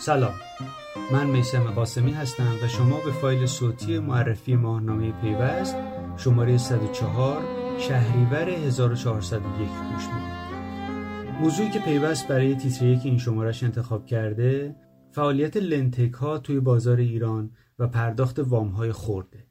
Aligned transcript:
سلام. 0.00 0.34
من 1.12 1.26
میسم 1.26 1.70
قاسمی 1.70 2.12
هستم 2.12 2.56
و 2.62 2.68
شما 2.68 3.00
به 3.04 3.12
فایل 3.12 3.46
صوتی 3.46 3.98
معرفی 3.98 4.56
ماهنامه 4.56 5.12
پیوست 5.12 5.76
شماره 6.16 6.58
104 6.58 7.42
شهریور 7.78 8.48
1401 8.48 9.68
گوش 9.68 10.08
موضوعی 11.40 11.70
که 11.70 11.78
پیوست 11.78 12.28
برای 12.28 12.54
تیتر 12.54 12.94
که 12.94 13.08
این 13.08 13.18
شمارش 13.18 13.62
انتخاب 13.62 14.06
کرده 14.06 14.76
فعالیت 15.10 15.56
لنتک 15.56 16.12
ها 16.12 16.38
توی 16.38 16.60
بازار 16.60 16.96
ایران 16.96 17.50
و 17.78 17.88
پرداخت 17.88 18.38
وام 18.38 18.68
های 18.68 18.92
خورده. 18.92 19.46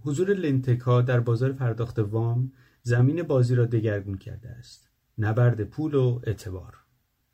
حضور 0.00 0.34
لنتک 0.34 0.80
ها 0.80 1.02
در 1.02 1.20
بازار 1.20 1.52
پرداخت 1.52 1.98
وام 1.98 2.52
زمین 2.82 3.22
بازی 3.22 3.54
را 3.54 3.64
دگرگون 3.64 4.18
کرده 4.18 4.48
است. 4.48 4.90
نبرد 5.18 5.64
پول 5.64 5.94
و 5.94 6.20
اعتبار. 6.24 6.87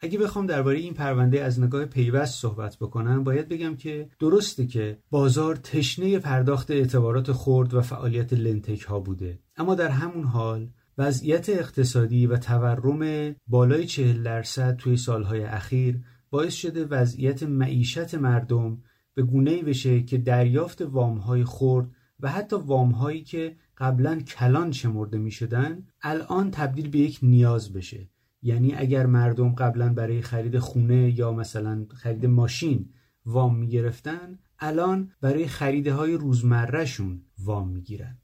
اگه 0.04 0.18
بخوام 0.18 0.46
درباره 0.46 0.78
این 0.78 0.94
پرونده 0.94 1.44
از 1.44 1.60
نگاه 1.60 1.84
پیوست 1.84 2.40
صحبت 2.40 2.76
بکنم 2.76 3.24
باید 3.24 3.48
بگم 3.48 3.76
که 3.76 4.08
درسته 4.18 4.66
که 4.66 4.98
بازار 5.10 5.56
تشنه 5.56 6.18
پرداخت 6.18 6.70
اعتبارات 6.70 7.32
خرد 7.32 7.74
و 7.74 7.80
فعالیت 7.80 8.32
لنتک 8.32 8.82
ها 8.82 9.00
بوده. 9.00 9.38
اما 9.56 9.74
در 9.74 9.88
همون 9.88 10.24
حال 10.24 10.68
وضعیت 10.98 11.48
اقتصادی 11.48 12.26
و 12.26 12.36
تورم 12.36 13.34
بالای 13.46 13.86
چهل 13.86 14.22
درصد 14.22 14.76
توی 14.76 14.96
سالهای 14.96 15.44
اخیر 15.44 16.00
باعث 16.30 16.54
شده 16.54 16.84
وضعیت 16.84 17.42
معیشت 17.42 18.14
مردم 18.14 18.82
به 19.14 19.22
گونه‌ای 19.22 19.62
بشه 19.62 20.02
که 20.02 20.18
دریافت 20.18 20.82
وامهای 20.82 21.44
خرد 21.44 21.90
و 22.20 22.30
حتی 22.30 22.56
وامهایی 22.56 23.22
که 23.22 23.56
قبلا 23.78 24.20
کلان 24.20 24.72
شمرده 24.72 25.18
می 25.18 25.30
شدن 25.30 25.86
الان 26.02 26.50
تبدیل 26.50 26.88
به 26.88 26.98
یک 26.98 27.18
نیاز 27.22 27.72
بشه. 27.72 28.08
یعنی 28.44 28.74
اگر 28.74 29.06
مردم 29.06 29.54
قبلا 29.54 29.94
برای 29.94 30.22
خرید 30.22 30.58
خونه 30.58 31.18
یا 31.18 31.32
مثلا 31.32 31.86
خرید 31.94 32.26
ماشین 32.26 32.88
وام 33.26 33.58
می 33.58 33.68
گرفتن 33.68 34.38
الان 34.58 35.12
برای 35.20 35.46
خریده 35.46 35.92
های 35.92 36.14
روزمرهشون 36.14 37.22
وام 37.38 37.68
می 37.68 37.82
گیرن. 37.82 38.18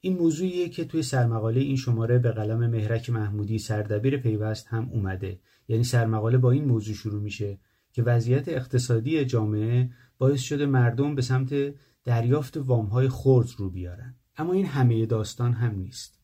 این 0.00 0.16
موضوعیه 0.18 0.68
که 0.68 0.84
توی 0.84 1.02
سرمقاله 1.02 1.60
این 1.60 1.76
شماره 1.76 2.18
به 2.18 2.30
قلم 2.30 2.66
مهرک 2.66 3.10
محمودی 3.10 3.58
سردبیر 3.58 4.16
پیوست 4.16 4.66
هم 4.68 4.88
اومده. 4.92 5.40
یعنی 5.68 5.84
سرمقاله 5.84 6.38
با 6.38 6.50
این 6.50 6.64
موضوع 6.64 6.94
شروع 6.94 7.22
میشه 7.22 7.58
که 7.92 8.02
وضعیت 8.02 8.48
اقتصادی 8.48 9.24
جامعه 9.24 9.90
باعث 10.18 10.40
شده 10.40 10.66
مردم 10.66 11.14
به 11.14 11.22
سمت 11.22 11.74
دریافت 12.04 12.56
وامهای 12.56 13.08
خرد 13.08 13.48
رو 13.56 13.70
بیارن. 13.70 14.14
اما 14.36 14.52
این 14.52 14.66
همه 14.66 15.06
داستان 15.06 15.52
هم 15.52 15.74
نیست. 15.74 16.17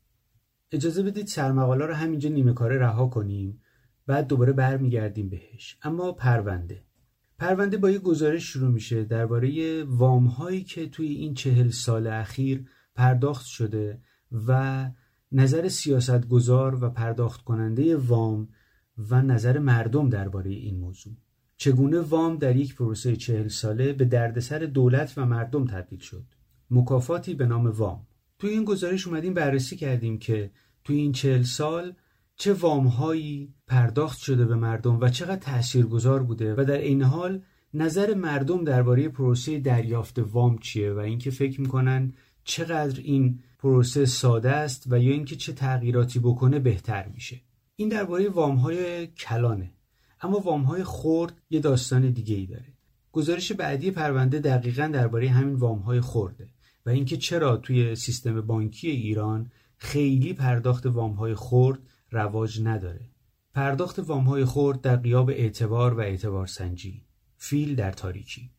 اجازه 0.73 1.03
بدید 1.03 1.27
سرمقاله 1.27 1.87
رو 1.87 1.95
همینجا 1.95 2.29
نیمه 2.29 2.53
کاره 2.53 2.79
رها 2.79 3.07
کنیم 3.07 3.61
بعد 4.07 4.27
دوباره 4.27 4.53
برمیگردیم 4.53 5.29
بهش. 5.29 5.79
اما 5.83 6.13
پرونده. 6.13 6.85
پرونده 7.39 7.77
با 7.77 7.91
یه 7.91 7.99
گزارش 7.99 8.45
شروع 8.45 8.71
میشه 8.71 9.05
درباره 9.05 9.85
وام 9.85 10.27
هایی 10.27 10.65
که 10.65 10.89
توی 10.89 11.09
این 11.09 11.35
چهل 11.35 11.69
سال 11.69 12.07
اخیر 12.07 12.67
پرداخت 12.95 13.47
شده 13.47 14.01
و 14.47 14.91
نظر 15.33 15.69
سیاستگزار 15.69 16.85
و 16.85 16.91
پرداخت 16.91 17.45
کننده 17.45 17.97
وام 17.97 18.49
و 18.99 19.23
نظر 19.23 19.59
مردم 19.59 20.09
درباره 20.09 20.51
این 20.51 20.79
موضوع. 20.79 21.15
چگونه 21.57 22.01
وام 22.01 22.37
در 22.37 22.57
یک 22.57 22.75
پروسه 22.75 23.17
چهل 23.17 23.49
ساله 23.49 23.93
به 23.93 24.05
دردسر 24.05 24.59
دولت 24.59 25.15
و 25.17 25.27
مردم 25.27 25.65
تبدیل 25.67 25.99
شد؟ 25.99 26.25
مکافاتی 26.71 27.35
به 27.35 27.47
نام 27.47 27.67
وام. 27.67 28.07
توی 28.45 28.53
این 28.53 28.65
گزارش 28.65 29.07
اومدیم 29.07 29.35
بررسی 29.35 29.77
کردیم 29.77 30.19
که 30.19 30.51
توی 30.85 30.97
این 30.97 31.13
چهل 31.13 31.43
سال 31.43 31.95
چه 32.37 32.53
وامهایی 32.53 33.55
پرداخت 33.67 34.19
شده 34.19 34.45
به 34.45 34.55
مردم 34.55 35.01
و 35.01 35.09
چقدر 35.09 35.37
تاثیرگذار 35.37 36.23
بوده 36.23 36.55
و 36.55 36.65
در 36.65 36.79
این 36.79 37.03
حال 37.03 37.43
نظر 37.75 38.15
مردم 38.15 38.65
درباره 38.65 39.09
پروسه 39.09 39.59
دریافت 39.59 40.19
وام 40.19 40.59
چیه 40.59 40.93
و 40.93 40.99
اینکه 40.99 41.31
فکر 41.31 41.61
می‌کنن 41.61 42.13
چقدر 42.45 43.01
این 43.01 43.39
پروسه 43.59 44.07
ساده 44.07 44.51
است 44.51 44.85
و 44.91 44.99
یا 44.99 45.13
اینکه 45.13 45.37
چه 45.37 45.53
تغییراتی 45.53 46.19
بکنه 46.19 46.59
بهتر 46.59 47.09
میشه. 47.09 47.41
این 47.77 47.89
درباره 47.89 48.29
وام 48.29 48.57
های 48.57 49.07
کلانه 49.07 49.73
اما 50.21 50.39
وام 50.39 50.63
های 50.63 50.85
خرد 50.85 51.33
یه 51.51 51.61
داستان 51.61 52.11
دیگه 52.11 52.37
ای 52.37 52.47
داره. 52.47 52.75
گزارش 53.13 53.53
بعدی 53.53 53.91
پرونده 53.91 54.39
دقیقا 54.39 54.87
درباره 54.87 55.29
همین 55.29 55.55
وام 55.55 55.79
های 55.79 56.01
خورده 56.01 56.54
و 56.87 56.91
اینکه 56.91 57.17
چرا 57.17 57.57
توی 57.57 57.95
سیستم 57.95 58.41
بانکی 58.41 58.91
ایران 58.91 59.51
خیلی 59.77 60.33
پرداخت 60.33 60.87
وام 60.87 61.13
های 61.13 61.35
خرد 61.35 61.79
رواج 62.11 62.61
نداره. 62.63 63.11
پرداخت 63.55 63.99
وام 63.99 64.25
های 64.25 64.45
خرد 64.45 64.81
در 64.81 64.97
قیاب 64.97 65.31
اعتبار 65.31 65.95
و 65.95 66.01
اعتبار 66.01 66.47
سنجی. 66.47 67.03
فیل 67.37 67.75
در 67.75 67.93
تاریکی. 67.93 68.51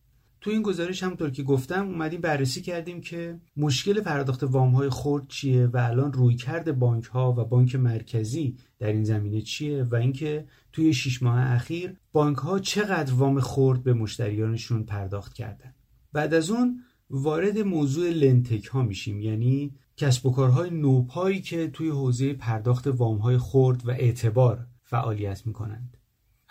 تو 0.41 0.51
این 0.51 0.61
گزارش 0.61 1.03
همونطور 1.03 1.29
که 1.29 1.43
گفتم 1.43 1.87
اومدیم 1.87 2.21
بررسی 2.21 2.61
کردیم 2.61 3.01
که 3.01 3.39
مشکل 3.57 4.01
پرداخت 4.01 4.43
وام 4.43 4.71
های 4.71 4.89
خرد 4.89 5.27
چیه 5.27 5.67
و 5.67 5.77
الان 5.77 6.13
رویکرد 6.13 6.79
بانک 6.79 7.05
ها 7.05 7.31
و 7.31 7.45
بانک 7.45 7.75
مرکزی 7.75 8.57
در 8.79 8.87
این 8.87 9.03
زمینه 9.03 9.41
چیه 9.41 9.83
و 9.83 9.95
اینکه 9.95 10.47
توی 10.71 10.93
شش 10.93 11.23
ماه 11.23 11.39
اخیر 11.39 11.95
بانک 12.11 12.37
ها 12.37 12.59
چقدر 12.59 13.13
وام 13.13 13.39
خرد 13.39 13.83
به 13.83 13.93
مشتریانشون 13.93 14.83
پرداخت 14.83 15.33
کردن. 15.33 15.73
بعد 16.13 16.33
از 16.33 16.49
اون 16.49 16.83
وارد 17.09 17.59
موضوع 17.59 18.09
لنتک 18.09 18.65
ها 18.65 18.83
میشیم. 18.83 19.21
یعنی 19.21 19.73
کسب 19.97 20.25
و 20.25 20.31
کارهای 20.31 20.69
نوپایی 20.69 21.41
که 21.41 21.67
توی 21.67 21.89
حوزه 21.89 22.33
پرداخت 22.33 22.87
وام 22.87 23.17
های 23.17 23.37
خرد 23.37 23.87
و 23.87 23.91
اعتبار 23.91 24.67
فعالیت 24.83 25.47
می‌کنند. 25.47 25.97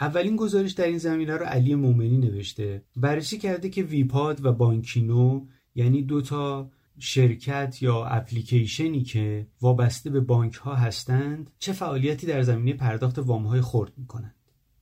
اولین 0.01 0.37
گزارش 0.37 0.73
در 0.73 0.87
این 0.87 0.99
زمینه 0.99 1.37
رو 1.37 1.45
علی 1.45 1.75
مومنی 1.75 2.19
نوشته. 2.19 2.85
بررسی 2.97 3.39
کرده 3.39 3.69
که 3.69 3.83
ویپاد 3.83 4.45
و 4.45 4.53
بانکینو 4.53 5.47
یعنی 5.75 6.03
دو 6.03 6.23
تا 6.23 6.71
شرکت 6.99 7.79
یا 7.81 8.05
اپلیکیشنی 8.05 9.03
که 9.03 9.47
وابسته 9.61 10.11
به 10.11 10.21
بانک 10.21 10.55
ها 10.55 10.75
هستند 10.75 11.51
چه 11.59 11.73
فعالیتی 11.73 12.27
در 12.27 12.43
زمینه 12.43 12.73
پرداخت 12.73 13.19
وام 13.19 13.47
های 13.47 13.61
خرد 13.61 13.93
می‌کنند. 13.97 14.35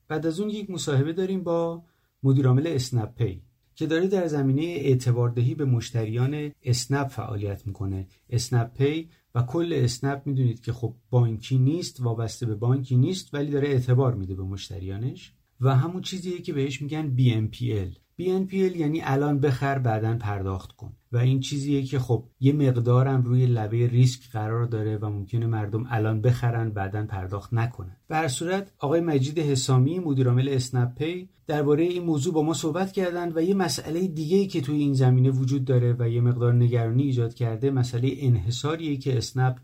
بعد 0.09 0.27
از 0.27 0.41
اون 0.41 0.51
یک 0.51 0.71
مصاحبه 0.71 1.13
داریم 1.13 1.43
با 1.43 1.85
مدیرعامل 2.23 2.67
اسنپ 2.67 3.15
پی. 3.15 3.43
که 3.75 3.87
داره 3.87 4.07
در 4.07 4.27
زمینه 4.27 4.63
اعتباردهی 4.63 5.55
به 5.55 5.65
مشتریان 5.65 6.53
اسنپ 6.63 7.09
فعالیت 7.09 7.67
می‌کنه. 7.67 8.07
اسنپ 8.31 8.75
پی 8.75 9.09
و 9.35 9.43
کل 9.43 9.73
اسنپ 9.77 10.23
می‌دونید 10.27 10.61
که 10.61 10.73
خب 10.73 10.95
بانکی 11.11 11.59
نیست 11.59 12.01
وابسته 12.01 12.47
به 12.47 12.55
بانکی 12.55 12.97
نیست 12.97 13.35
ولی 13.35 13.51
داره 13.51 13.69
اعتبار 13.69 14.15
میده 14.15 14.35
به 14.35 14.43
مشتریانش. 14.43 15.33
و 15.61 15.77
همون 15.77 16.03
چیزیه 16.03 16.39
که 16.41 16.53
بهش 16.53 16.83
میگن 16.83 17.17
BNPL 17.17 18.02
BNPL 18.21 18.77
یعنی 18.77 19.01
الان 19.05 19.41
بخر 19.41 19.79
بعدا 19.79 20.17
پرداخت 20.17 20.73
کن. 20.73 20.93
و 21.13 21.17
این 21.17 21.41
چیزیه 21.41 21.83
که 21.83 21.99
خب 21.99 22.25
یه 22.41 22.53
مقدارم 22.53 23.23
روی 23.23 23.47
لبه 23.47 23.87
ریسک 23.87 24.31
قرار 24.31 24.65
داره 24.65 24.97
و 24.97 25.07
ممکنه 25.07 25.47
مردم 25.47 25.87
الان 25.91 26.21
بخرن 26.21 26.71
بعدا 26.71 27.07
پرداخت 27.07 27.55
نکنن. 27.55 27.97
به 28.09 28.17
هر 28.17 28.29
صورت 28.29 28.73
آقای 28.79 29.01
مجید 29.01 29.39
حسامی 29.39 29.99
مدیرعامل 29.99 30.49
اسنپ 30.49 30.95
پی 30.95 31.29
درباره 31.47 31.85
این 31.85 32.03
موضوع 32.03 32.35
با 32.35 32.43
ما 32.43 32.55
صحبت 32.55 32.93
کردن 32.93 33.33
و 33.35 33.43
یه 33.43 33.55
مسئله 33.55 34.09
دیگه 34.09 34.47
که 34.47 34.61
توی 34.61 34.79
این 34.79 34.95
زمینه 34.95 35.31
وجود 35.31 35.65
داره 35.65 35.97
و 35.99 36.09
یه 36.09 36.21
مقدار 36.21 36.55
نگرانی 36.55 37.03
ایجاد 37.03 37.35
کرده 37.35 37.71
مسئله 37.71 38.15
انحصاریه 38.17 38.97
که 38.97 39.17
اسنپ 39.17 39.57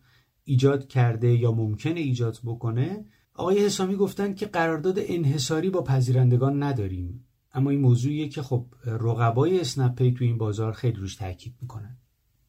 ایجاد 0.45 0.89
کرده 0.89 1.33
یا 1.33 1.53
ممکنه 1.53 2.01
ایجاد 2.01 2.39
بکنه. 2.45 3.05
آقای 3.35 3.65
حسامی 3.65 3.97
گفتن 3.97 4.35
که 4.35 4.47
قرارداد 4.47 4.99
انحصاری 4.99 5.71
با 5.71 5.83
پذیرندگان 5.83 6.63
نداریم. 6.63 7.28
اما 7.53 7.71
این 7.71 7.81
موضوعیه 7.81 8.29
که 8.29 8.43
خب 8.43 8.67
رقبای 8.85 9.61
اسنپ 9.61 9.95
پی 9.95 10.13
تو 10.13 10.25
این 10.25 10.39
بازار 10.39 10.73
خیلی 10.73 10.97
روش 10.97 11.17
تاکید 11.17 11.55
می‌کنن. 11.61 11.99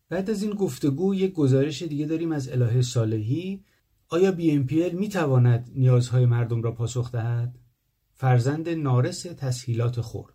بعد 0.10 0.30
از 0.30 0.44
این 0.44 0.54
گفتگو 0.54 1.16
یک 1.16 1.34
گزارش 1.34 1.82
دیگه 1.82 2.06
داریم 2.06 2.32
از 2.32 2.50
الهه 2.50 2.82
صالحی. 2.82 3.64
آیا 4.10 4.36
BNPL 4.38 4.94
می‌تواند 4.94 5.72
نیازهای 5.76 6.26
مردم 6.26 6.62
را 6.62 6.72
پاسخ 6.72 7.12
دهد؟ 7.12 7.60
فرزند 8.14 8.70
نارس 8.70 9.22
تسهیلات 9.22 10.02
خرد. 10.02 10.34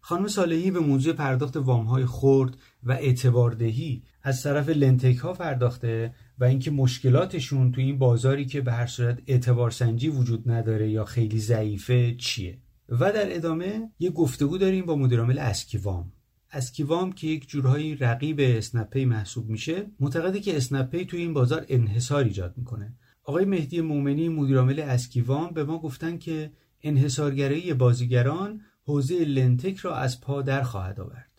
خانم 0.00 0.28
صالحی 0.28 0.70
به 0.70 0.80
موضوع 0.80 1.12
پرداخت 1.12 1.56
وامهای 1.56 2.06
خرد 2.06 2.56
و 2.82 2.92
اعتباردهی 2.92 4.02
از 4.22 4.42
طرف 4.42 4.68
lendtech 4.68 5.16
ها 5.16 5.32
پرداخته 5.32 6.14
و 6.38 6.44
اینکه 6.44 6.70
مشکلاتشون 6.70 7.72
تو 7.72 7.80
این 7.80 7.98
بازاری 7.98 8.46
که 8.46 8.60
به 8.60 8.72
هر 8.72 8.86
صورت 8.86 9.22
اعتبار 9.26 9.70
سنجی 9.70 10.08
وجود 10.08 10.50
نداره 10.50 10.90
یا 10.90 11.04
خیلی 11.04 11.38
ضعیفه 11.38 12.14
چیه؟ 12.14 12.58
و 12.88 13.12
در 13.12 13.36
ادامه 13.36 13.90
یه 13.98 14.10
گفتگو 14.10 14.58
داریم 14.58 14.86
با 14.86 14.96
مدیرعامل 14.96 15.38
اسکیوام. 15.38 16.12
اسکیوام 16.52 17.12
که 17.12 17.26
یک 17.26 17.48
جورهایی 17.48 17.96
رقیب 17.96 18.40
اسنپ 18.40 18.78
پی 18.78 19.04
محسوب 19.04 19.48
میشه 19.48 19.86
معتقده 20.00 20.40
که 20.40 20.56
اسنپ 20.56 20.85
پی 20.85 21.04
توی 21.04 21.20
این 21.20 21.34
بازار 21.34 21.66
انحصار 21.68 22.24
ایجاد 22.24 22.54
می‌کنه. 22.56 22.96
آقای 23.24 23.44
مهدی 23.44 23.80
مومنی 23.80 24.28
مدیرعامل 24.28 24.80
اسکیوام 24.80 25.50
به 25.50 25.64
ما 25.64 25.78
گفتن 25.78 26.18
که 26.18 26.52
انحصارگرایی 26.82 27.74
بازیگران 27.74 28.60
حوزه 28.86 29.24
لنتک 29.24 29.76
را 29.76 29.96
از 29.96 30.20
پا 30.20 30.42
در 30.42 30.62
خواهد 30.62 31.00
آورد. 31.00 31.30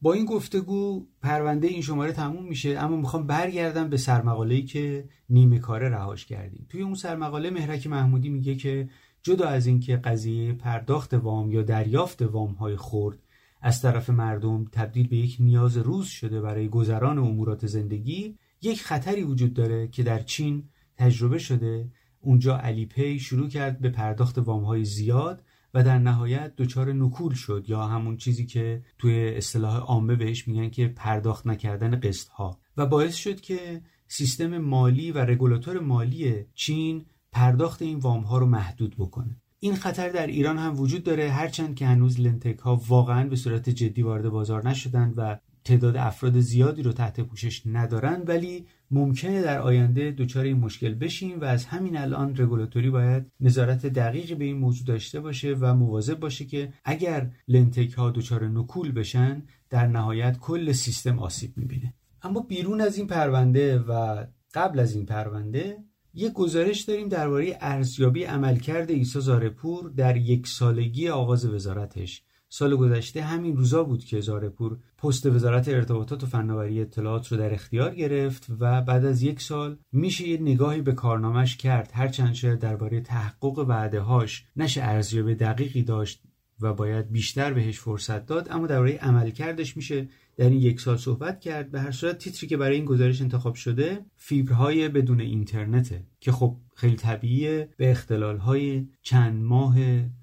با 0.00 0.12
این 0.12 0.24
گفتگو 0.24 1.06
پرونده 1.22 1.66
این 1.68 1.82
شماره 1.82 2.12
تموم 2.12 2.48
میشه 2.48 2.78
اما 2.78 2.96
می‌خوام 2.96 3.26
برگردم 3.26 3.88
به 3.88 3.96
سرمقاله‌ای 3.96 4.62
که 4.62 5.08
نیمه 5.30 5.58
کاره 5.58 5.88
رهاش 5.88 6.26
کردیم. 6.26 6.66
توی 6.68 6.82
اون 6.82 6.94
سرمقاله 6.94 7.50
مهرک 7.50 7.86
محمودی 7.86 8.28
میگه 8.28 8.56
که 8.56 8.88
جدا 9.28 9.48
از 9.48 9.66
اینکه 9.66 9.96
قضیه 9.96 10.52
پرداخت 10.52 11.14
وام 11.14 11.52
یا 11.52 11.62
دریافت 11.62 12.22
وام 12.22 12.52
های 12.52 12.76
خورد 12.76 13.18
از 13.60 13.82
طرف 13.82 14.10
مردم 14.10 14.64
تبدیل 14.72 15.08
به 15.08 15.16
یک 15.16 15.36
نیاز 15.40 15.76
روز 15.76 16.06
شده 16.06 16.40
برای 16.40 16.68
گذران 16.68 17.18
امورات 17.18 17.66
زندگی 17.66 18.38
یک 18.62 18.82
خطری 18.82 19.22
وجود 19.22 19.54
داره 19.54 19.88
که 19.88 20.02
در 20.02 20.18
چین 20.18 20.68
تجربه 20.96 21.38
شده. 21.38 21.90
اونجا 22.20 22.58
Alipay 22.58 23.18
شروع 23.18 23.48
کرد 23.48 23.80
به 23.80 23.88
پرداخت 23.88 24.38
وام 24.38 24.64
های 24.64 24.84
زیاد 24.84 25.42
و 25.74 25.84
در 25.84 25.98
نهایت 25.98 26.56
دچار 26.56 26.92
نکول 26.92 27.34
شد 27.34 27.64
یا 27.68 27.82
همون 27.82 28.16
چیزی 28.16 28.46
که 28.46 28.82
توی 28.98 29.34
اصطلاح 29.36 29.76
عامه 29.76 30.16
بهش 30.16 30.48
میگن 30.48 30.70
که 30.70 30.88
پرداخت 30.88 31.46
نکردن 31.46 32.00
قسط 32.00 32.28
ها 32.28 32.60
و 32.76 32.86
باعث 32.86 33.14
شد 33.14 33.40
که 33.40 33.82
سیستم 34.06 34.58
مالی 34.58 35.12
و 35.12 35.18
رگولاتور 35.18 35.80
مالی 35.80 36.44
چین 36.54 37.04
پرداخت 37.32 37.82
این 37.82 37.98
وام 37.98 38.22
ها 38.22 38.38
رو 38.38 38.46
محدود 38.46 38.94
بکنه. 38.98 39.36
این 39.60 39.74
خطر 39.74 40.08
در 40.08 40.26
ایران 40.26 40.58
هم 40.58 40.80
وجود 40.80 41.04
داره 41.04 41.30
هرچند 41.30 41.74
که 41.74 41.86
هنوز 41.86 42.20
LendTech 42.20 42.58
ها 42.58 42.76
واقعا 42.88 43.28
به 43.28 43.36
صورت 43.36 43.68
جدی 43.68 44.02
وارد 44.02 44.28
بازار 44.28 44.68
نشدند 44.68 45.14
و 45.16 45.38
تعداد 45.64 45.96
افراد 45.96 46.40
زیادی 46.40 46.82
رو 46.82 46.92
تحت 46.92 47.20
پوشش 47.20 47.62
ندارن 47.66 48.22
ولی 48.26 48.66
ممکنه 48.90 49.42
در 49.42 49.58
آینده 49.58 50.10
دچار 50.10 50.44
این 50.44 50.58
مشکل 50.58 50.94
بشیم 50.94 51.40
و 51.40 51.44
از 51.44 51.64
همین 51.64 51.96
الان 51.96 52.36
رگولاتوری 52.36 52.90
باید 52.90 53.26
نظارت 53.40 53.86
دقیقی 53.86 54.34
به 54.34 54.44
این 54.44 54.58
موضوع 54.58 54.86
داشته 54.86 55.20
باشه 55.20 55.56
و 55.60 55.74
مواظب 55.74 56.20
باشه 56.20 56.44
که 56.44 56.72
اگر 56.84 57.30
LendTech 57.48 57.92
ها 57.92 58.10
دچار 58.10 58.48
نکول 58.48 58.92
بشن 58.92 59.42
در 59.70 59.86
نهایت 59.86 60.38
کل 60.38 60.72
سیستم 60.72 61.18
آسیب 61.18 61.52
می‌بینه. 61.56 61.94
اما 62.22 62.40
بیرون 62.40 62.80
از 62.80 62.96
این 62.96 63.06
پرونده 63.06 63.78
و 63.78 64.24
قبل 64.54 64.78
از 64.78 64.94
این 64.94 65.06
پرونده 65.06 65.76
یک 66.14 66.32
گزارش 66.32 66.80
داریم 66.80 67.08
درباره 67.08 67.58
ارزیابی 67.60 68.24
عملکرد 68.24 68.90
عیسی 68.90 69.20
زارپور 69.20 69.90
در 69.90 70.16
یک 70.16 70.46
سالگی 70.46 71.08
آغاز 71.08 71.44
وزارتش. 71.44 72.22
سال 72.48 72.76
گذشته 72.76 73.22
همین 73.22 73.56
روزا 73.56 73.84
بود 73.84 74.04
که 74.04 74.20
زارپور 74.20 74.78
پست 74.98 75.26
وزارت 75.26 75.68
ارتباطات 75.68 76.22
و 76.22 76.26
فناوری 76.26 76.80
اطلاعات 76.80 77.28
رو 77.28 77.38
در 77.38 77.54
اختیار 77.54 77.94
گرفت 77.94 78.46
و 78.60 78.82
بعد 78.82 79.04
از 79.04 79.22
یک 79.22 79.40
سال 79.40 79.78
میشه 79.92 80.28
یه 80.28 80.40
نگاهی 80.40 80.80
به 80.80 80.92
کارنامش 80.92 81.56
کرد. 81.56 81.90
هرچند 81.94 82.34
شاید 82.34 82.58
درباره 82.58 83.00
تحقق 83.00 83.58
وعده 83.58 84.00
هاش 84.00 84.44
نشه 84.56 84.82
ارزیابی 84.82 85.34
دقیقی 85.34 85.82
داشت 85.82 86.22
و 86.60 86.74
باید 86.74 87.12
بیشتر 87.12 87.52
بهش 87.52 87.78
فرصت 87.78 88.26
داد 88.26 88.48
اما 88.50 88.66
درباره 88.66 88.96
عملکردش 88.96 89.76
میشه 89.76 90.08
در 90.38 90.48
این 90.48 90.60
یک 90.60 90.80
سال 90.80 90.96
صحبت 90.96 91.40
کرد. 91.40 91.70
به 91.70 91.80
هر 91.80 91.90
صورت 91.90 92.18
تیتری 92.18 92.46
که 92.46 92.56
برای 92.56 92.76
این 92.76 92.84
گزارش 92.84 93.22
انتخاب 93.22 93.54
شده 93.54 94.04
فیبرهای 94.16 94.88
بدون 94.88 95.20
اینترنته 95.20 96.02
که 96.20 96.32
خب 96.32 96.56
خیلی 96.74 96.96
طبیعیه. 96.96 97.68
به 97.76 97.90
اختلالهای 97.90 98.86
چند 99.02 99.42
ماه 99.42 99.76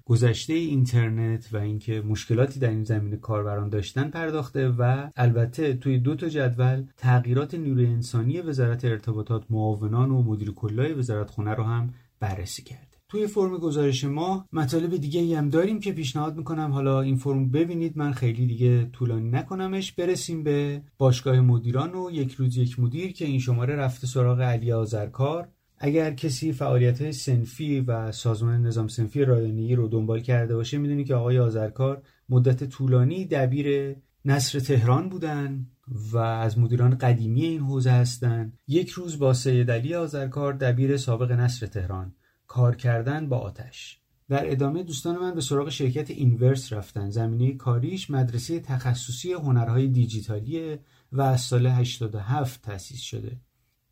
گذشته 0.04 0.52
اینترنت 0.52 1.48
و 1.52 1.56
اینکه 1.56 2.00
مشکلاتی 2.00 2.60
در 2.60 2.70
این 2.70 2.84
زمینه 2.84 3.16
کاربران 3.16 3.68
داشتن 3.68 4.08
پرداخته 4.08 4.68
و 4.68 5.10
البته 5.16 5.74
توی 5.74 5.98
دو 5.98 6.14
تا 6.14 6.28
جدول 6.28 6.84
تغییرات 6.96 7.54
نیروی 7.54 7.86
انسانی 7.86 8.40
وزارت 8.40 8.84
ارتباطات 8.84 9.44
معاونان 9.50 10.10
و 10.10 10.22
مدیر 10.22 10.50
کلای 10.50 10.92
وزارت 10.92 11.30
خونه 11.30 11.54
رو 11.54 11.64
هم 11.64 11.94
بررسی 12.20 12.62
کرد. 12.62 12.95
توی 13.08 13.26
فرم 13.26 13.58
گزارش 13.58 14.04
ما 14.04 14.46
مطالب 14.52 14.96
دیگه 14.96 15.38
هم 15.38 15.48
داریم 15.48 15.80
که 15.80 15.92
پیشنهاد 15.92 16.36
می‌کنم 16.36 16.72
حالا 16.72 17.00
این 17.00 17.16
فرم 17.16 17.50
ببینید. 17.50 17.98
من 17.98 18.12
خیلی 18.12 18.46
دیگه 18.46 18.84
طولانی 18.84 19.30
نکنمش. 19.30 19.92
برسیم 19.92 20.42
به 20.42 20.82
باشگاه 20.98 21.40
مدیران 21.40 21.94
و 21.94 22.10
یک 22.12 22.32
روز 22.32 22.56
یک 22.56 22.80
مدیر 22.80 23.12
که 23.12 23.24
این 23.24 23.38
شماره 23.38 23.76
رفته 23.76 24.06
سراغ 24.06 24.40
علی 24.40 24.72
آذرکار. 24.72 25.48
اگر 25.78 26.14
کسی 26.14 26.52
فعالیت 26.52 27.10
سنفی 27.10 27.80
و 27.80 28.12
سازمان 28.12 28.62
نظام 28.66 28.88
سنفی 28.88 29.24
رایانه‌ای 29.24 29.74
رو 29.74 29.88
دنبال 29.88 30.20
کرده 30.20 30.54
باشه 30.54 30.78
می‌دونی 30.78 31.04
که 31.04 31.14
آقای 31.14 31.38
آذرکار 31.38 32.02
مدت 32.28 32.64
طولانی 32.64 33.24
دبیر 33.24 33.96
نصر 34.24 34.60
تهران 34.60 35.08
بودن 35.08 35.66
و 36.12 36.18
از 36.18 36.58
مدیران 36.58 36.98
قدیمی 36.98 37.44
این 37.44 37.60
حوزه 37.60 37.90
هستند 37.90 38.58
یک 38.68 38.88
روز 38.88 39.18
با 39.18 39.32
سید 39.34 39.70
علی 39.70 39.94
آذرکار 39.94 40.52
دبیر 40.52 40.96
سابق 40.96 41.32
نصر 41.32 41.66
تهران. 41.66 42.14
کار 42.56 42.76
کردن 42.76 43.28
با 43.28 43.38
آتش. 43.38 44.00
در 44.28 44.52
ادامه 44.52 44.82
دوستان 44.82 45.18
من 45.18 45.34
به 45.34 45.40
سراغ 45.40 45.68
شرکت 45.68 46.10
اینورس 46.10 46.72
رفتن. 46.72 47.10
زمینه 47.10 47.54
کاریش 47.54 48.10
مدرسه 48.10 48.60
تخصصی 48.60 49.32
هنرهای 49.32 49.86
دیجیتالی 49.88 50.78
و 51.12 51.20
از 51.20 51.40
سال 51.40 51.66
87 51.66 52.62
تأسیس 52.62 53.00
شده 53.00 53.40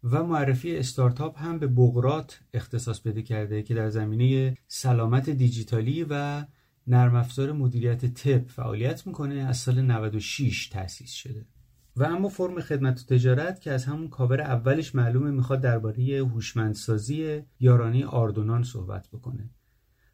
و 0.05 0.23
معرفی 0.23 0.77
استارتاپ 0.77 1.43
هم 1.43 1.59
به 1.59 1.67
بغرات 1.67 2.41
اختصاص 2.55 3.03
پیدا 3.03 3.21
کرده 3.21 3.63
که 3.63 3.75
در 3.75 3.91
زمینه 3.91 4.57
سلامت 4.67 5.31
دیجیتالی 5.31 6.07
و 6.11 6.45
نرم 6.87 7.15
افزار 7.15 7.53
مدیریت 7.53 8.15
تپ 8.15 8.49
فعالیت 8.49 9.07
می‌کنه. 9.07 9.35
از 9.35 9.57
سال 9.57 9.83
96 9.83 10.69
تأسیس 10.69 11.11
شده. 11.13 11.47
و 11.97 12.05
اما 12.05 12.29
فرم 12.29 12.61
خدمت 12.61 13.01
و 13.01 13.15
تجارت 13.15 13.61
که 13.61 13.73
از 13.73 13.85
همون 13.85 14.09
کاور 14.09 14.41
اولش 14.41 14.95
معلومه 14.95 15.31
می‌خواد 15.31 15.61
درباره 15.61 16.19
هوشمندسازی 16.19 17.43
یارانه 17.61 18.07
آردونان 18.07 18.63
صحبت 18.63 19.09
بکنه. 19.09 19.51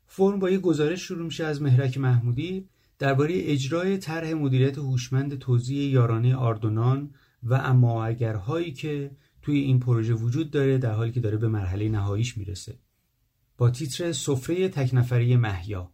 فرم 0.07 0.39
با 0.39 0.51
یه 0.51 0.59
گزارش 0.59 1.03
شروع 1.03 1.25
میشه 1.25 1.45
از 1.45 1.63
مهرک 1.63 1.99
محمودی 1.99 2.69
درباره 2.99 3.35
اجرای 3.37 3.99
طرح 3.99 4.33
مدیریت 4.33 4.79
هوشمند 4.79 5.39
توزیع 5.39 5.91
یارانه 5.91 6.37
آردونان 6.37 7.11
و 7.43 7.55
اما 7.55 8.05
اگرهایی 8.05 8.73
که 8.73 9.11
توی 9.43 9.59
این 9.59 9.81
پروژه 9.81 10.15
وجود 10.15 10.51
داره 10.51 10.79
در 10.79 10.93
حالی 10.93 11.13
که 11.13 11.21
داره 11.21 11.37
به 11.37 11.49
مرحله 11.49 11.89
نهاییش 11.89 12.39
می‌رسه. 12.39 12.79
با 13.59 13.71
تیتر 13.71 14.13
سفره 14.13 14.69
تکنفری 14.69 15.37
محیا 15.37 15.91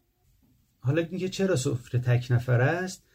حالا 0.78 1.02
اینکه 1.02 1.28
چرا 1.28 1.56
سفره 1.56 2.00
تک 2.00 2.32
است؟ 2.50 3.05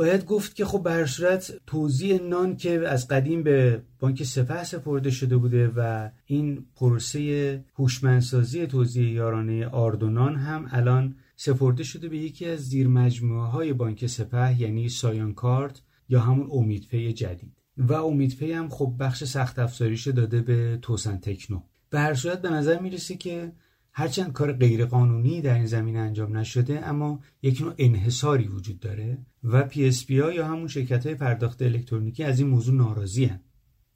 باید 0.00 0.24
گفت 0.24 0.54
که 0.54 0.64
خب 0.64 0.82
به 0.82 1.06
صورت 1.06 1.52
توزیع 1.66 2.22
نان 2.22 2.56
که 2.56 2.88
از 2.88 3.08
قدیم 3.08 3.42
به 3.42 3.82
بانک 3.98 4.22
سپه 4.22 4.64
سپرده 4.64 5.10
شده 5.10 5.36
بوده 5.36 5.72
و 5.76 6.10
این 6.26 6.66
پروسه 6.76 7.64
هوشمندسازی 7.74 8.66
توزیع 8.66 9.10
یارانه 9.10 9.66
آردونان 9.66 10.36
هم 10.36 10.68
الان 10.70 11.16
سپرده 11.36 11.82
شده 11.82 12.08
به 12.08 12.18
یکی 12.18 12.46
از 12.46 12.60
زیر 12.60 12.88
مجموعه 12.88 13.48
های 13.50 13.72
بانک 13.72 14.06
سپه 14.06 14.60
یعنی 14.60 14.88
سایان 14.88 15.34
کارت 15.34 15.82
یا 16.08 16.20
همون 16.20 16.48
امیدپی 16.52 17.12
جدید. 17.12 17.52
و 17.76 17.92
امیدپی 17.92 18.52
هم 18.52 18.68
خب 18.68 18.94
بخش 19.00 19.24
سخت 19.24 19.58
افزاریش 19.58 20.08
داده 20.08 20.40
به 20.40 20.78
توسن 20.82 21.16
تکنو. 21.16 21.62
به 21.90 22.00
هر 22.00 22.14
صورت 22.14 22.42
به 22.42 22.50
نظر 22.50 22.78
می‌رسه 22.78 23.16
که 23.16 23.52
هرچند 23.92 24.32
کار 24.32 24.52
غیرقانونی 24.52 25.40
در 25.40 25.54
این 25.54 25.66
زمینه 25.66 25.98
انجام 25.98 26.36
نشده 26.36 26.88
اما 26.88 27.20
یک 27.42 27.60
نوع 27.60 27.74
انحصاری 27.78 28.48
وجود 28.48 28.80
داره 28.80 29.18
و 29.44 29.62
PSP 29.62 30.14
یا 30.14 30.46
همون 30.46 30.68
شرکت 30.68 31.06
های 31.06 31.14
پرداخت 31.14 31.62
الکترونیکی 31.62 32.24
از 32.24 32.38
این 32.40 32.48
موضوع 32.48 32.74
ناراضی 32.74 33.24
هن. 33.24 33.40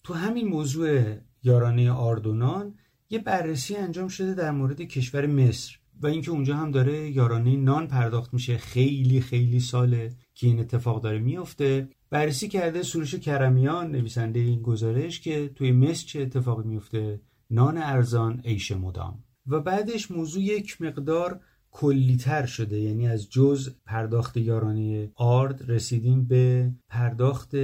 تو 0.03 0.15
همین 0.15 0.49
موضوع 0.49 1.15
یارانه 1.43 1.91
آرد 1.91 2.33
و 2.33 2.47
نان 2.47 2.75
یه 3.11 3.19
بررسی 3.19 3.77
انجام 3.77 4.09
شده 4.09 4.35
در 4.35 4.51
مورد 4.51 4.81
کشور 4.81 5.27
مصر 5.27 5.79
و 6.01 6.07
اینکه 6.07 6.31
اونجا 6.31 6.57
هم 6.57 6.71
داره 6.71 7.11
یارانه 7.11 7.57
نان 7.57 7.87
پرداخت 7.87 8.35
میشه. 8.35 8.59
خیلی 8.59 9.21
خیلی 9.21 9.61
ساله 9.61 10.13
که 10.35 10.47
این 10.47 10.61
اتفاق 10.61 11.03
داره 11.03 11.19
میفته. 11.19 11.89
بررسی 12.11 12.49
کرده 12.49 12.83
سروش 12.83 13.15
کرمیان 13.15 13.91
نویسنده 13.91 14.41
این 14.41 14.63
گزارش 14.63 15.21
که 15.21 15.49
توی 15.55 15.73
مصر 15.73 16.07
چه 16.07 16.21
اتفاقی 16.21 16.69
میفته؟ 16.69 17.21
نان 17.51 17.79
ارزان 17.79 18.41
عیش 18.45 18.73
مدام. 18.73 19.25
و 19.47 19.61
بعدش 19.61 20.11
موضوع 20.11 20.43
یک 20.43 20.83
مقدار 20.83 21.41
کلیتر 21.75 22.47
شده. 22.47 22.81
یعنی 22.81 23.09
از 23.09 23.31
جز 23.31 23.71
پرداخت 23.87 24.37
یارانه 24.37 25.11
آرد 25.15 25.71
رسیدیم 25.71 26.25
به 26.25 26.71
پرداخت 26.89 27.55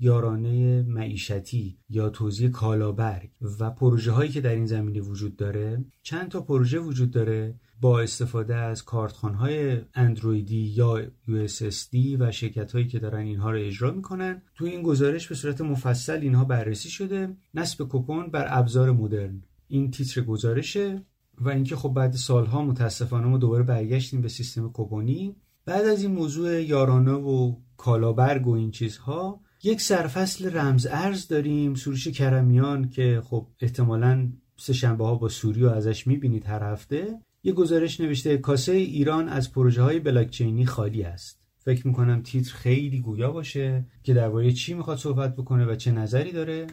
یارانه 0.00 0.82
معیشتی 0.82 1.78
یا 1.88 2.08
توزیع 2.08 2.48
کالابرگ 2.48 3.30
و 3.60 3.70
پروژه 3.70 4.12
هایی 4.12 4.30
که 4.30 4.40
در 4.40 4.54
این 4.54 4.66
زمینه 4.66 5.00
وجود 5.00 5.36
داره 5.36 5.84
چند 6.02 6.28
تا 6.28 6.40
پروژه 6.40 6.78
وجود 6.78 7.10
داره 7.10 7.54
با 7.80 8.00
استفاده 8.00 8.54
از 8.54 8.84
کارتخان 8.84 9.34
های 9.34 9.80
اندرویدی 9.94 10.60
یا 10.60 11.06
USSD 11.06 12.16
و 12.18 12.32
شرکت 12.32 12.72
هایی 12.72 12.86
که 12.86 12.98
دارن 12.98 13.20
اینها 13.20 13.50
رو 13.50 13.58
اجرا 13.58 13.90
می‌کنن. 13.90 14.42
توی 14.54 14.70
این 14.70 14.82
گزارش 14.82 15.28
به 15.28 15.34
صورت 15.34 15.60
مفصل 15.60 16.18
اینها 16.22 16.44
بررسی 16.44 16.90
شده. 16.90 17.36
نصب 17.54 17.84
کوپن 17.84 18.26
بر 18.26 18.46
ابزار 18.48 18.92
مدرن. 18.92 19.42
این 19.68 19.90
تیتر 19.90 20.20
گزارشه. 20.20 21.02
و 21.44 21.48
اینکه 21.48 21.76
خب 21.76 21.88
بعد 21.88 22.12
سالها 22.12 22.62
متاسفانه 22.64 23.26
ما 23.26 23.38
دوباره 23.38 23.62
برگشتیم 23.62 24.20
به 24.20 24.28
سیستم 24.28 24.68
کوپونی 24.68 25.36
بعد 25.64 25.84
از 25.84 26.02
این 26.02 26.12
موضوع 26.12 26.62
یارانه 26.62 27.12
و 27.12 27.56
کالابرگ 27.76 28.46
و 28.46 28.50
این 28.50 28.70
چیزها 28.70 29.40
یک 29.62 29.80
سرفصل 29.80 30.56
رمز 30.56 30.86
ارز 30.90 31.28
داریم 31.28 31.74
سروش 31.74 32.08
کرمیان 32.08 32.88
که 32.88 33.22
خب 33.24 33.46
احتمالا 33.60 34.32
سه 34.56 34.72
شنبه 34.72 35.04
ها 35.04 35.14
با 35.14 35.28
سوریو 35.28 35.68
ازش 35.68 36.06
می‌بینید 36.06 36.46
هر 36.46 36.62
هفته 36.62 37.18
یه 37.42 37.52
گزارش 37.52 38.00
نوشته 38.00 38.38
کاسه 38.38 38.72
ایران 38.72 39.28
از 39.28 39.52
پروژه 39.52 39.82
های 39.82 40.00
بلاکچینی 40.00 40.66
خالی 40.66 41.02
است. 41.02 41.40
فکر 41.58 41.86
می‌کنم 41.86 42.22
تیتر 42.22 42.54
خیلی 42.54 43.00
گویا 43.00 43.30
باشه 43.30 43.86
که 44.02 44.14
درباره 44.14 44.52
چی 44.52 44.74
می‌خواد 44.74 44.98
صحبت 44.98 45.36
بکنه 45.36 45.66
و 45.66 45.74
چه 45.74 45.92
نظری 45.92 46.32
داره. 46.32 46.66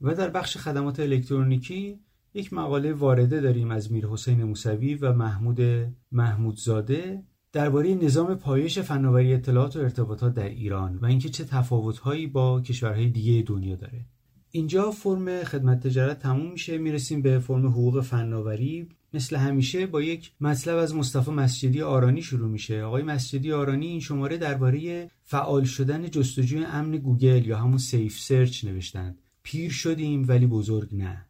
و 0.00 0.14
در 0.14 0.30
بخش 0.30 0.56
خدمات 0.56 1.00
الکترونیکی 1.00 2.00
یک 2.34 2.52
مقاله 2.52 2.92
وارده 2.92 3.40
داریم 3.40 3.70
از 3.70 3.92
میر 3.92 4.06
حسین 4.06 4.44
موسوی 4.44 4.94
و 4.94 5.12
محمود 5.12 5.60
محمودزاده 6.12 7.22
درباره 7.52 7.94
نظام 7.94 8.34
پایش 8.34 8.78
فناوری 8.78 9.34
اطلاعات 9.34 9.76
و 9.76 9.80
ارتباطات 9.80 10.34
در 10.34 10.48
ایران 10.48 10.96
و 10.96 11.04
اینکه 11.06 11.28
چه 11.28 11.44
تفاوت‌هایی 11.44 12.26
با 12.26 12.60
کشورهای 12.60 13.08
دیگه 13.08 13.42
دنیا 13.42 13.76
داره. 13.76 14.06
اینجا 14.50 14.90
فرم 14.90 15.44
خدمت 15.44 15.86
تجارت 15.86 16.18
تموم 16.18 16.52
میشه. 16.52 16.78
می‌رسیم 16.78 17.22
به 17.22 17.38
فرم 17.38 17.66
حقوق 17.66 18.00
فناوری. 18.00 18.88
مثل 19.14 19.36
همیشه 19.36 19.86
با 19.86 20.02
یک 20.02 20.32
مطلب 20.40 20.76
از 20.76 20.94
مصطفی 20.94 21.30
مسجدی 21.30 21.82
آرانی 21.82 22.22
شروع 22.22 22.48
میشه. 22.48 22.82
آقای 22.82 23.02
مسجدی 23.02 23.52
آرانی 23.52 23.86
این 23.86 24.00
شماره 24.00 24.36
درباره 24.36 25.10
فعال 25.22 25.64
شدن 25.64 26.10
جستجوی 26.10 26.64
امن 26.64 26.96
گوگل 26.96 27.46
یا 27.46 27.58
همون 27.58 27.78
Safe 27.78 28.18
Search 28.18 28.64
نوشتند. 28.64 29.18
پیر 29.42 29.70
شدیم 29.70 30.24
ولی 30.28 30.46
بزرگ 30.46 30.88
نه. 30.94 31.26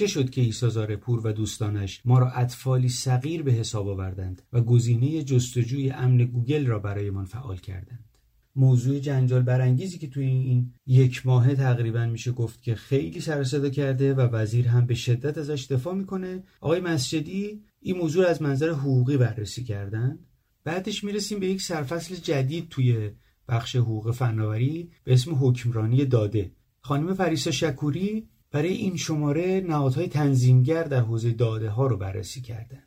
چه 0.00 0.06
شد 0.06 0.30
که 0.30 0.40
عیسی 0.40 0.96
پور 0.96 1.26
و 1.26 1.32
دوستانش 1.32 2.02
ما 2.04 2.18
را 2.18 2.30
اطفالی 2.30 2.88
صغیر 2.88 3.42
به 3.42 3.52
حساب 3.52 3.88
آوردند 3.88 4.42
و 4.52 4.60
گزینه 4.60 5.22
جستجوی 5.22 5.90
امن 5.90 6.24
گوگل 6.24 6.66
را 6.66 6.78
برایمان 6.78 7.24
فعال 7.24 7.56
کردند؟ 7.56 8.18
موضوع 8.56 8.98
جنجال 8.98 9.42
برانگیزی 9.42 9.98
که 9.98 10.08
توی 10.08 10.24
این 10.24 10.72
یک 10.86 11.26
ماه 11.26 11.54
تقریبا 11.54 12.06
میشه 12.06 12.32
گفت 12.32 12.62
که 12.62 12.74
خیلی 12.74 13.20
سر 13.20 13.44
صدا 13.44 13.68
کرده 13.68 14.14
و 14.14 14.20
وزیر 14.20 14.68
هم 14.68 14.86
به 14.86 14.94
شدت 14.94 15.38
ازش 15.38 15.66
دفاع 15.70 15.94
می‌کنه. 15.94 16.42
آقای 16.60 16.80
مسجدی 16.80 17.62
این 17.80 17.96
موضوع 17.96 18.26
از 18.26 18.42
منظر 18.42 18.70
حقوقی 18.70 19.16
بررسی 19.16 19.64
کردن. 19.64 20.18
بعدش 20.64 21.04
می‌رسیم 21.04 21.40
به 21.40 21.46
یک 21.46 21.62
سرفصل 21.62 22.14
جدید 22.14 22.68
توی 22.68 23.10
بخش 23.48 23.76
حقوق 23.76 24.10
فناوری 24.10 24.90
به 25.04 25.12
اسم 25.12 25.34
حکمرانی 25.40 26.04
داده. 26.04 26.52
خانم 26.80 27.14
فریسا 27.14 27.50
شکوری 27.50 28.28
برای 28.50 28.72
این 28.72 28.96
شماره 28.96 29.64
نهادهای 29.68 30.08
تنظیمگر 30.08 30.82
در 30.82 31.00
حوزه 31.00 31.30
داده 31.30 31.70
ها 31.70 31.86
رو 31.86 31.96
بررسی 31.96 32.40
کردند. 32.40 32.86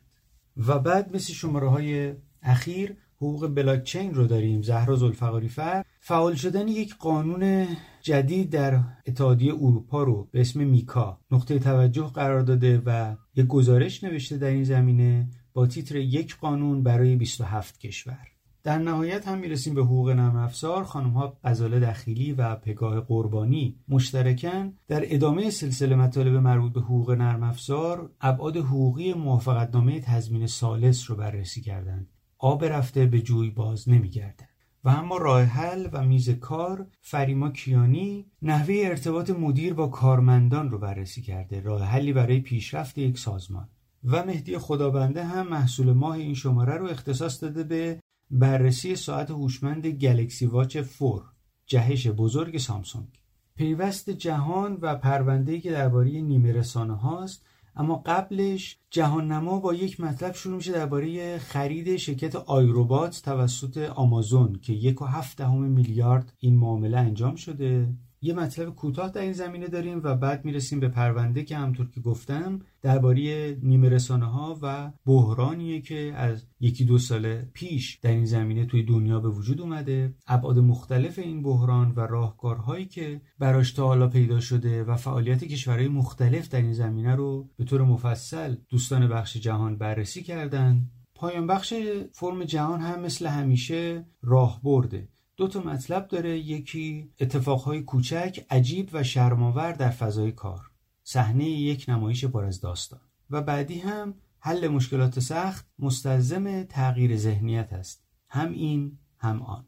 و 0.56 0.78
بعد 0.78 1.16
مثل 1.16 1.32
شماره 1.32 1.68
های 1.68 2.14
اخیر 2.42 2.96
حقوق 3.16 3.54
بلاکچین 3.54 4.14
رو 4.14 4.26
داریم. 4.26 4.62
زهرا 4.62 4.96
زلفقاری 4.96 5.48
فر. 5.48 5.84
فعال 6.00 6.34
شدن 6.34 6.68
یک 6.68 6.96
قانون 6.96 7.66
جدید 8.02 8.50
در 8.50 8.80
اتحادیه 9.06 9.54
اروپا 9.54 10.02
رو 10.02 10.28
به 10.32 10.40
اسم 10.40 10.60
میکا 10.60 11.20
نقطه 11.30 11.58
توجه 11.58 12.10
قرار 12.14 12.40
داده 12.40 12.82
و 12.86 13.16
یک 13.34 13.46
گزارش 13.46 14.04
نوشته 14.04 14.36
در 14.36 14.50
این 14.50 14.64
زمینه 14.64 15.28
با 15.52 15.66
تیتر 15.66 15.96
یک 15.96 16.36
قانون 16.36 16.82
برای 16.82 17.16
27 17.16 17.80
کشور. 17.80 18.33
در 18.64 18.78
نهایت 18.78 19.28
هم 19.28 19.38
می‌رسیم 19.38 19.74
به 19.74 19.82
حقوق 19.82 20.10
نرم 20.10 20.36
افزار. 20.36 20.84
خانم 20.84 21.10
ها 21.10 21.36
غزاله 21.44 21.80
دخیلی 21.80 22.32
و 22.32 22.54
پگاه 22.54 23.00
قربانی 23.00 23.78
مشترکن. 23.88 24.72
در 24.88 25.14
ادامه 25.14 25.50
سلسله 25.50 25.96
مطالب 25.96 26.34
مربوط 26.34 26.72
به 26.72 26.80
حقوق 26.80 27.10
نرم 27.10 27.42
افزار 27.42 28.10
ابعاد 28.20 28.56
حقوقی 28.56 29.12
موافقتنامه 29.12 30.00
تضمین 30.00 30.46
سالس 30.46 31.10
رو 31.10 31.16
بررسی 31.16 31.60
کردند. 31.60 32.10
آب 32.38 32.64
رفته 32.64 33.06
به 33.06 33.20
جوی 33.20 33.50
باز 33.50 33.88
نمیگرده 33.88 34.48
و 34.84 34.88
اما 34.88 35.16
راه 35.16 35.42
حل 35.42 35.88
و 35.92 36.04
میز 36.04 36.30
کار 36.30 36.86
فریما 37.00 37.50
کیانی 37.50 38.26
نحوه 38.42 38.74
ارتباط 38.78 39.30
مدیر 39.30 39.74
با 39.74 39.86
کارمندان 39.86 40.70
رو 40.70 40.78
بررسی 40.78 41.22
کرده. 41.22 41.60
راه 41.60 41.82
حلی 41.82 42.12
برای 42.12 42.40
پیشرفت 42.40 42.98
یک 42.98 43.18
سازمان. 43.18 43.68
و 44.04 44.24
مهدی 44.24 44.58
خدابنده 44.58 45.24
هم 45.24 45.48
محصول 45.48 45.92
ماه 45.92 46.16
این 46.16 46.34
شماره 46.34 46.76
رو 46.76 46.86
اختصاص 46.86 47.42
داده 47.42 47.64
به 47.64 48.00
بررسی 48.30 48.96
ساعت 48.96 49.30
هوشمند 49.30 49.86
گلکسی 49.86 50.46
واچ 50.46 50.76
فور 50.76 51.22
جهش 51.66 52.06
بزرگ 52.06 52.58
سامسونگ. 52.58 53.08
پیوست 53.56 54.10
جهان 54.10 54.78
و 54.82 54.94
پرونده‌ای 54.94 55.60
که 55.60 55.70
درباره 55.70 56.10
نیمه 56.10 56.52
رسانه 56.52 56.94
هاست 56.94 57.44
اما 57.76 58.02
قبلش 58.06 58.78
جهان 58.90 59.32
نما 59.32 59.60
با 59.60 59.74
یک 59.74 60.00
مطلب 60.00 60.34
شروع 60.34 60.56
میشه 60.56 60.72
درباره 60.72 61.38
خرید 61.38 61.96
شرکت 61.96 62.36
آیروبات 62.36 63.22
توسط 63.24 63.78
آمازون 63.78 64.52
که 64.62 64.72
یک 64.72 65.02
و 65.02 65.04
هفت 65.04 65.40
میلیارد 65.40 66.32
این 66.38 66.56
معامله 66.56 66.98
انجام 66.98 67.34
شده. 67.34 67.88
یه 68.24 68.34
مطلب 68.34 68.74
کوتاه 68.74 69.10
در 69.10 69.20
این 69.20 69.32
زمینه 69.32 69.68
داریم 69.68 70.00
و 70.04 70.16
بعد 70.16 70.44
می‌رسیم 70.44 70.80
به 70.80 70.88
پرونده 70.88 71.44
که 71.44 71.56
همطور 71.56 71.90
که 71.90 72.00
گفتم 72.00 72.60
درباره 72.82 73.56
نیمه 73.62 73.88
رسانه 73.88 74.26
ها 74.26 74.58
و 74.62 74.92
بحرانیه 75.06 75.80
که 75.80 76.12
از 76.16 76.46
یکی 76.60 76.84
دو 76.84 76.98
سال 76.98 77.42
پیش 77.42 77.98
در 78.02 78.10
این 78.10 78.24
زمینه 78.24 78.66
توی 78.66 78.82
دنیا 78.82 79.20
به 79.20 79.28
وجود 79.28 79.60
اومده. 79.60 80.14
ابعاد 80.26 80.58
مختلف 80.58 81.18
این 81.18 81.42
بحران 81.42 81.92
و 81.96 82.00
راهکارهایی 82.00 82.86
که 82.86 83.20
براش 83.38 83.72
تا 83.72 83.86
حالا 83.86 84.08
پیدا 84.08 84.40
شده 84.40 84.84
و 84.84 84.96
فعالیت 84.96 85.44
کشورهای 85.44 85.88
مختلف 85.88 86.48
در 86.48 86.62
این 86.62 86.72
زمینه 86.72 87.14
رو 87.14 87.48
به 87.56 87.64
طور 87.64 87.82
مفصل 87.82 88.56
دوستان 88.68 89.08
بخش 89.08 89.36
جهان 89.36 89.78
بررسی 89.78 90.22
کردن. 90.22 90.90
پایان 91.14 91.46
بخش 91.46 91.74
فرم 92.12 92.44
جهان 92.44 92.80
هم 92.80 93.00
مثل 93.00 93.26
همیشه 93.26 94.06
راه 94.22 94.60
برده 94.62 95.08
دو 95.36 95.48
تا 95.48 95.60
مطلب 95.60 96.08
داره. 96.08 96.38
یکی 96.38 97.10
اتفاقهای 97.20 97.82
کوچک 97.82 98.46
عجیب 98.50 98.90
و 98.92 99.02
شرماور 99.02 99.72
در 99.72 99.90
فضای 99.90 100.32
کار. 100.32 100.70
صحنه 101.02 101.44
یک 101.44 101.84
نمایش 101.88 102.24
پر 102.24 102.44
از 102.44 102.60
داستان. 102.60 103.00
و 103.30 103.42
بعدی 103.42 103.78
هم 103.78 104.14
حل 104.38 104.68
مشکلات 104.68 105.20
سخت 105.20 105.66
مستلزم 105.78 106.62
تغییر 106.62 107.16
ذهنیت 107.16 107.72
است. 107.72 108.04
هم 108.28 108.52
این 108.52 108.98
هم 109.18 109.42
آن. 109.42 109.64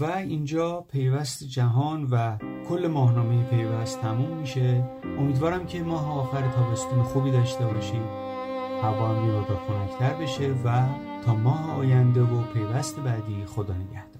و 0.00 0.04
اینجا 0.04 0.80
پیوست 0.80 1.44
جهان 1.44 2.04
و 2.04 2.38
کل 2.68 2.86
ماهنامه 2.86 3.50
پیوست 3.50 4.00
تموم 4.00 4.38
میشه. 4.38 4.90
امیدوارم 5.18 5.66
که 5.66 5.82
ماه 5.82 6.18
آخر 6.18 6.50
تابستون 6.50 7.02
خوبی 7.02 7.30
داشته 7.30 7.66
باشیم 7.66 8.02
هوا 8.82 9.08
هم 9.08 9.28
یه 9.28 9.42
خنکتر 9.42 10.14
بشه 10.14 10.54
و 10.64 10.88
تا 11.24 11.34
ماه 11.34 11.70
آینده 11.70 12.22
و 12.22 12.42
پیوست 12.52 13.00
بعدی 13.00 13.44
خدا 13.46 13.74
نگهدار. 13.74 14.13